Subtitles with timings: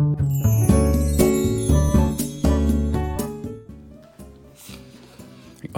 [0.00, 0.02] お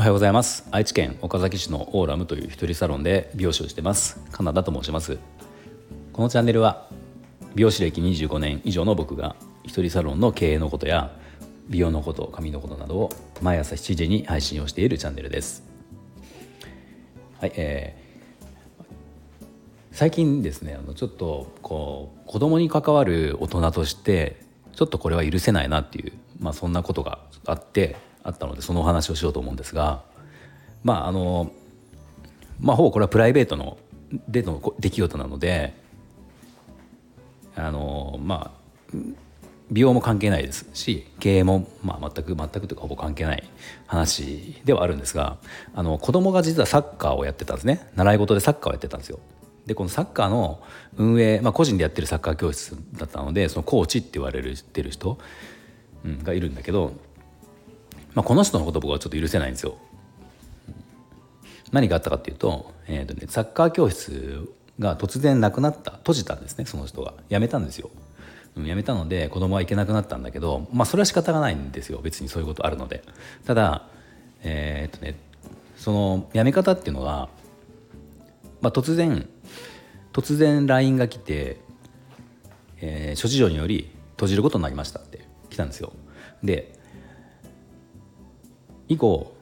[0.01, 0.69] はようございます。
[0.71, 4.21] 愛知県岡崎市のオーラムという一人サロンで美容師をしてます。
[4.31, 5.19] カナダと申します。
[6.13, 6.89] このチャンネルは
[7.57, 9.35] 美容師歴25年以上の僕が
[9.65, 11.11] 一人サロンの経営のことや
[11.69, 13.11] 美容のこと髪のことなどを
[13.41, 15.65] 毎朝7時に配信をしているチャンネルです。
[17.41, 18.02] はいえー、
[19.93, 24.41] 最近ですねあのちょっとこう子供に関わる大人として
[24.75, 30.03] ちょっとこれは許せないなっていう、まあ、そんなことがあってあったのでそのお話をしようと思うんですが
[30.83, 31.53] まああの
[32.59, 33.77] まあほぼこれはプライベートの
[34.29, 35.75] での出来事なので
[37.55, 38.51] あのま
[38.95, 38.97] あ
[39.71, 43.45] 美容も関係ないですし経営も、まあ、全く全くというかほぼ関係ない
[43.87, 45.37] 話ではあるんですが
[45.75, 49.21] あの子供が実はサッカーをやってたんですね習い事でサッカーをやってたんですよ。
[49.67, 50.63] でこのサッカーの
[50.97, 55.19] 運営、まあ、個人でやってるサッカー教室だったのでそのコーチって言われるてる人、
[56.05, 56.93] うん、がいるんだけど
[58.15, 59.77] まあ、この人のこと僕はちょっと許せないんですよ。
[61.71, 67.91] 何があったかっていうと,、えーとね、サッカー教室が突然なくなった閉じたんですねその人が辞めたんですよ。
[68.55, 73.03] 辞めたので子供は行けなくなったんだけどまあそれは仕方がないんですよ別にそういうことあるので。
[73.47, 73.87] ただ
[74.43, 75.17] え、ー、とね
[75.79, 77.29] その辞め方っていうのが、
[78.63, 79.29] まあ、突然
[80.13, 81.61] 突然 LINE が来て、
[82.81, 85.93] えー、諸事情により閉じることになりましたって来たんですよ。
[86.43, 86.73] で
[88.89, 89.35] 以降、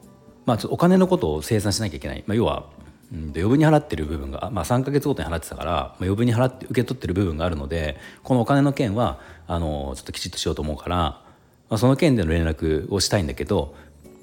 [0.45, 2.69] まあ、ちょっとお金のことを清算しなきゃいけない、まあ、要は、
[3.11, 11.23] うん、余分に払ってる部分が、まあ、3か月ごとに払ってたから、まあ、余分に払って受け取ってる部分があるのでこのお金の件はあのちょっときちっとしようと思うから、ま
[11.71, 13.75] あ、その件での連絡をしたいんだけど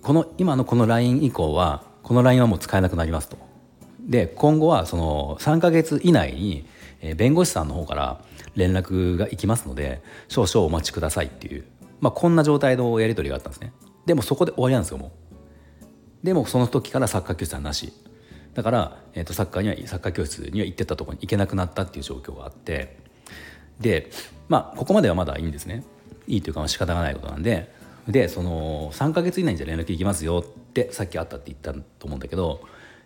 [0.02, 3.47] この今のこの LINE 以降はこの LINE はもう使えなくなりますと。
[4.08, 6.66] で今後はその3か月以内に
[7.16, 8.24] 弁護士さんの方から
[8.56, 11.64] 連絡が行きますので少々お待ちくださいっていう、
[12.00, 13.72] まあ、こんな状態のやり取りがあったんですね。
[14.06, 15.12] でもそこで終わりなんですよも
[16.22, 16.26] う。
[16.26, 17.92] でもその時からサッカー教室はなし。
[18.54, 22.96] だから、えー、とサッカーにはサッカー教室には行ってたとこに行けなくなったっていう状況があって。
[23.78, 24.10] で
[24.48, 25.84] まあここまではまだいいんですね。
[26.26, 27.76] いいというか仕方がないことなんで。
[28.08, 32.62] でその3か月以内にじゃ連絡行きますよってさっきあったって言ったと思うんだけど、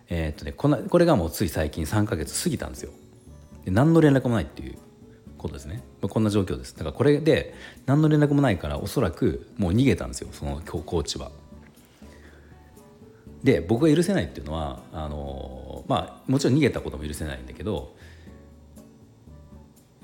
[0.08, 2.90] えーとね、このこれがもうつい最近3か月過ぎたんですよ。
[3.64, 4.76] で何の連絡もないっていう
[5.38, 5.82] ことですね。
[6.00, 6.74] こんな状況です。
[6.74, 7.54] だからこれで
[7.86, 10.28] 何の連絡もないからおそらくもう逃げたんですよ。
[10.32, 11.30] そのコーチは。
[13.42, 17.92] で僕が許せないっていうのはあのまあもちろん逃げたことも許せないんだけど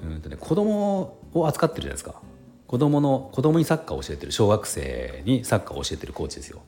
[0.02, 2.20] うんとね子供を扱ってるじゃないですか。
[2.66, 6.60] 子供の子供にサッカーを教えてる小学生にサッカーを教えてるコーチですよ。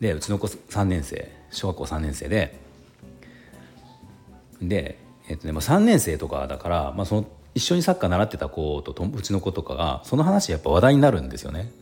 [0.00, 2.58] でうちの子3年生小学校3年生で
[4.62, 4.98] で、
[5.28, 11.72] えっとねまあ、3年生とかだから、まあ、その一緒にサッカー習ってた子とうちの子とかがその話やっぱ話題になるんですよね。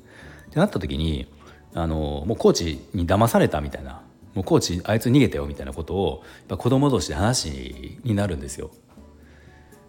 [0.48, 1.26] ってなった時に
[1.74, 4.00] あのもうコーチに騙されたみたいな
[4.34, 8.70] もうコーチあいつ逃げたよみたいなことをやっぱ子供同士で話になるんですよ。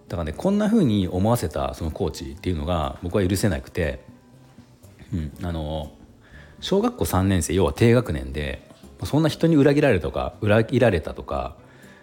[0.07, 4.03] だからねこんな風に思わせたそのコーチっていうのが僕は許せなくて、
[5.13, 5.91] うん、あの
[6.61, 8.67] 小学校3年生要は低学年で
[9.03, 11.57] そんな人に裏切られたとか裏切られたとか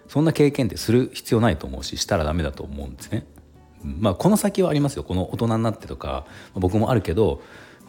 [0.09, 3.27] そんな経験ってする必要ないと思うししたらダメだと思うんですね。
[3.83, 7.43] まあこの先はありますよこの大人になってとか僕もあるけど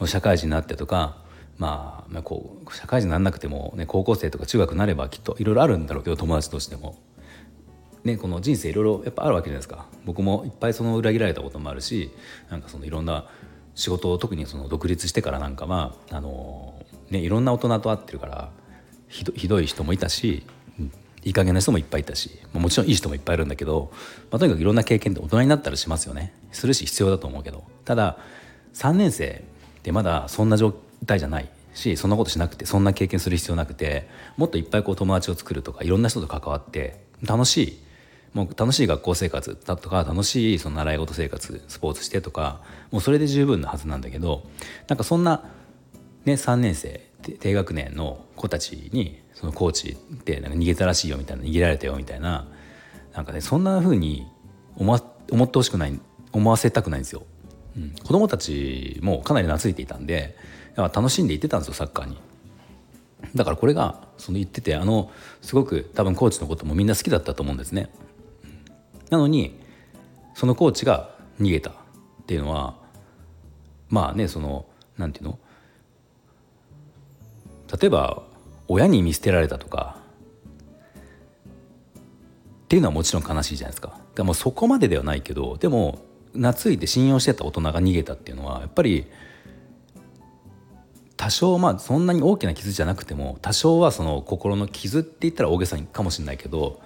[0.06, 1.18] 社会人になってとか
[1.58, 6.98] まあ、まあ、こう社会人にならなくても、ね、高校生とか中学になればきっといろいろあるんだろうけど友達としても。
[8.04, 12.12] ね、この人生いろいろやっぱあるわけじゃないですか僕もいっぱいその裏切られたこともあるし
[12.52, 13.28] なんかそのいろんな
[13.74, 18.52] 仕事を特にその独立してからなんかはあの、ね、いろんな大人と会ってるから
[19.10, 20.46] ひどい人もいたし
[21.26, 23.92] いい加減な人もいっぱいいたし、もちろんいい人もいっぱいいるんだけど、
[24.32, 26.34] まあ、とにかくいろんな経験って大人になったらしますよね。
[26.52, 27.64] するし必要だと思うけど。
[27.84, 28.18] ただ
[28.76, 29.44] 3年生
[29.80, 30.76] ってまだそんな状
[31.06, 37.86] 態じゃないしそんなことしなくてそんな経験する必要なくてもっといっぱいこう友達を作るとかいろんな人と関わって楽しい。
[38.34, 44.44] もう楽しい学校生活だとか楽しいその習い事生活スポーツしてとかもうそれで十分なはずなんだけど
[44.90, 45.46] なんかそんな、
[46.26, 47.02] ね、3年生
[47.34, 52.48] 低学年の子たちにそのコーチってなんか逃げたらしいよみたいな逃げられたよみたいな
[53.14, 54.28] なんかねそんな風に
[54.76, 55.00] 思
[55.32, 56.00] 思ってほしくない
[56.32, 57.24] 思わせたくないんですよ。
[57.78, 60.38] うん、子供たちもかなり懐いていたんで
[60.76, 62.18] 楽しんで行ってたんですよサッカーに。
[63.34, 65.12] だからこれがその言っててあの
[65.42, 67.90] すごく多分コーチのこともみんな好きだったと思うんですね。
[69.10, 69.60] なのに
[70.36, 71.74] そのコーチが逃げたっ
[72.28, 72.76] ていうのは
[73.90, 74.66] まあねその
[74.98, 75.40] 何て言うの
[77.72, 78.24] 例えば
[78.68, 79.98] 親に見捨てられたとか
[82.66, 84.00] っていうのはもちろん悲しいじゃないですか。
[84.16, 86.00] でもそこまでではないけどでも
[86.34, 89.06] 懐いて信用してた大人が逃げたっていうのはやっぱり
[91.18, 96.82] 多少まあそんなに大きな傷じゃなくても多少はその心の傷って言ったら大げさかもしれないけど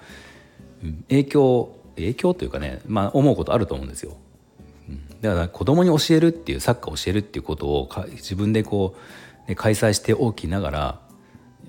[1.10, 4.16] 影響影響というかね、まあ、思うことあると思うんですよ。
[5.22, 9.00] だから子供に教えるっていうサッカーを教えるっていうことを自分でこう
[9.56, 11.02] 開催しておきながら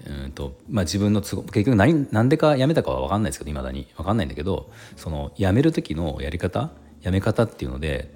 [0.07, 3.87] うんと、まあ、自分の都合結局何何でか辞めたかは分かんないですけどいまだに。
[3.97, 6.71] 分かんないんだけどその辞める時のやり方
[7.03, 8.15] 辞め方っていうので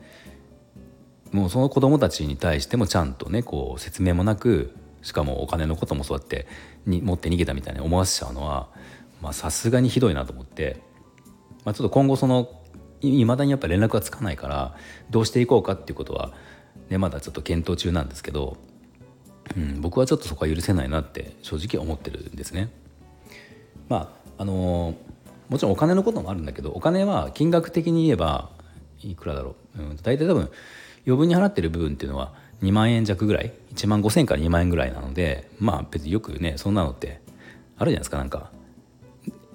[1.33, 6.47] もうその子供たちに対してもちゃんとねこう説明もなくしかもお金のこともそうやって
[6.87, 8.69] に持って逃げたみたいに思わせちゃうのは
[9.33, 10.81] さすがにひどいなと思って、
[11.65, 12.63] まあ、ちょっと今後その
[13.01, 14.77] いまだにやっぱ連絡がつかないから
[15.11, 16.33] どうしていこうかっていうことは、
[16.89, 18.57] ね、まだちょっと検討中なんですけど、
[19.57, 22.71] うん、僕はちょっとそこは許せないなって正直思ってるんですね。
[23.89, 24.97] まああのー、
[25.49, 28.51] もちろんお金のこともあるんだけどお金は金額的に言えば
[29.03, 30.51] いくらだろう、うん、大体多分
[31.07, 32.33] 余分に払ってる部分っていうのは
[32.63, 37.21] 2万円弱ぐらい？1万5,000から2万円ぐらいなのでまあ別によくねそんなのって
[37.77, 38.19] あるじゃないですか。
[38.19, 38.51] なんか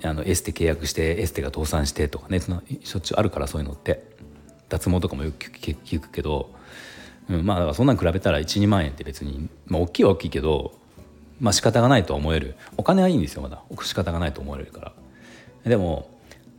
[0.04, 4.18] あのエステ契約してエステが倒産してとかねそのしょっちゅうあるからそういうのって。
[4.70, 6.52] 脱毛とかもよく聞くけど、
[7.30, 10.74] うん、まあそんなん比べたら12万円って別に、まあ、大きいは大きいけど
[11.40, 12.56] まあ仕方がないと思える。
[12.78, 13.62] お金はいいんですよまだ。
[13.84, 14.94] 仕方がないと思えるから。
[15.64, 16.10] でも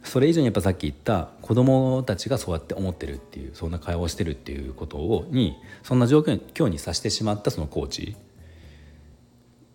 [0.03, 8.17] それ以上にやっぱさっき言った子供たちがそうやって思ってるっていうそんな会話をしてるっていうことをにそんな状況にさしてしまったそのコーチ、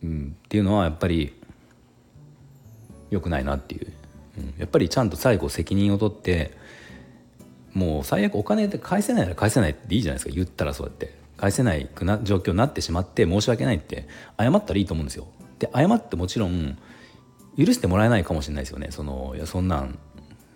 [0.04, 1.34] うん、っていうのはやっぱり
[3.12, 3.94] 良くないなっていう、
[4.40, 6.52] うん、やっぱりちゃんと最後責任を取って
[7.76, 11.14] もう最悪お金で返せないなら返せないっていいじゃないですか言ったらそうやって。
[11.38, 14.08] 返せないくな状況になってしまって申し訳ないって。
[14.40, 15.28] 謝ったらいいと思うんですよ。
[15.60, 16.78] で謝ってもちろん
[17.58, 18.88] 許してもらえないかもしれないですよね。
[18.92, 20.00] そのいやそんなん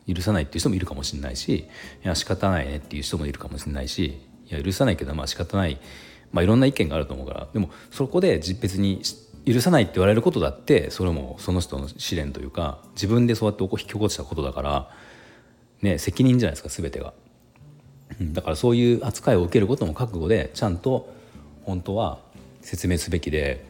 [0.07, 1.67] 許さないっていう人もいるかもしれないし
[2.03, 5.79] いや仕方ないねっていう人もいるかもしれないしいや許さないけどまあ仕方ない、
[6.31, 7.47] まあ、いろんな意見があると思うから。
[7.51, 9.01] でもそこで別に
[9.45, 14.89] 許さないって言われることだってそれもその人の試練というか自分でそうやって引き起こしたことだから、
[15.81, 17.13] ね、責任じゃないですか全てが。
[18.21, 21.13] だからそういう扱いを受けることも覚悟でちゃんと
[21.63, 22.19] 本当は
[22.61, 23.63] 説明すべきで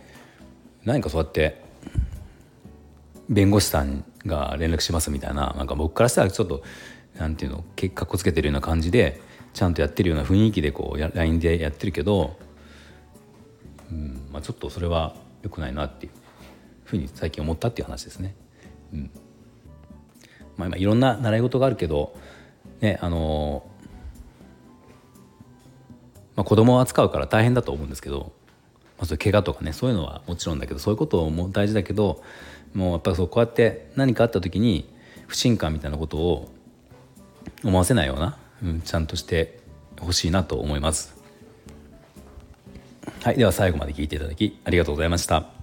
[0.86, 1.62] 何かそうやって
[3.30, 6.64] 弁護士さんが連絡しますみたいななんか僕からしたらちょっと
[7.18, 9.22] なんていうの結果こつけてるような感じで
[9.54, 12.40] ちゃんとやってるような雰囲気でこう LINE でやってるけど、
[13.92, 16.12] うんまあ、ちょっとそれは良くないなっていう
[16.86, 18.36] ふうに最近思ったっていう話ですね。
[18.94, 19.12] うん
[20.60, 22.14] まあ、今いろんな習い事があるけど、
[22.82, 23.66] ねあの
[26.36, 28.34] まあ、子供を扱うから大変だと思うんですけど、
[28.98, 32.22] まあ、そ怪我とかねそういうのはもちろんだけどそういうことも大事だけど
[32.74, 34.94] もうやっぱそうこうやって何かあった時に
[35.28, 36.50] 不信感みたいなことを
[37.64, 39.60] 思わせないような、うん、ちゃんとして
[39.98, 41.18] ほしいなと思います。
[43.22, 45.59] はい、では最後まで聞いていただきありがとうございました。